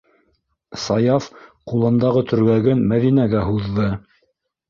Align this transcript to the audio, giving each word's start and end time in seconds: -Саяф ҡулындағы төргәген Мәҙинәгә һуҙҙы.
-Саяф 0.83 1.25
ҡулындағы 1.73 2.23
төргәген 2.31 2.81
Мәҙинәгә 2.93 3.43
һуҙҙы. 3.51 3.91